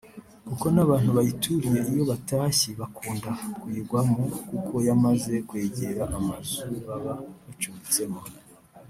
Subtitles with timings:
[0.47, 7.13] kuko n’abantu bayituriye iyo batashye bakunda kuyigwamo kuko yamaze kwegera amazu baba
[7.45, 8.21] bacumbitsemo